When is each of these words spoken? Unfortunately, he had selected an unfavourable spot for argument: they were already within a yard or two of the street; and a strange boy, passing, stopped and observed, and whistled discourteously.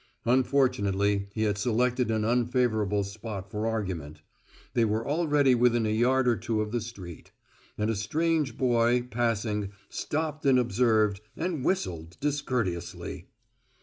Unfortunately, 0.25 1.27
he 1.31 1.43
had 1.43 1.59
selected 1.59 2.09
an 2.09 2.25
unfavourable 2.25 3.03
spot 3.03 3.51
for 3.51 3.67
argument: 3.67 4.23
they 4.73 4.83
were 4.83 5.07
already 5.07 5.53
within 5.53 5.85
a 5.85 5.89
yard 5.91 6.27
or 6.27 6.35
two 6.35 6.59
of 6.59 6.71
the 6.71 6.81
street; 6.81 7.31
and 7.77 7.87
a 7.87 7.95
strange 7.95 8.57
boy, 8.57 9.03
passing, 9.11 9.71
stopped 9.89 10.43
and 10.47 10.57
observed, 10.57 11.21
and 11.37 11.63
whistled 11.63 12.17
discourteously. 12.19 13.27